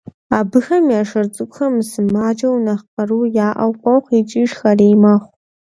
Абыхэм 0.37 0.85
я 0.99 1.01
шыр 1.09 1.25
цӀыкӀухэр 1.33 1.69
мысымаджэу, 1.75 2.63
нэхъ 2.65 2.85
къару 2.93 3.23
яӀэу 3.47 3.73
къохъу 3.83 4.15
икӀи 4.19 4.43
шхэрей 4.49 4.95
мэхъу. 5.01 5.31